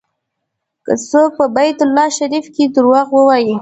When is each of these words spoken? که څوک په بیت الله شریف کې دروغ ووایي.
که 0.85 0.93
څوک 1.09 1.31
په 1.39 1.45
بیت 1.55 1.77
الله 1.85 2.07
شریف 2.17 2.45
کې 2.55 2.63
دروغ 2.75 3.07
ووایي. 3.13 3.55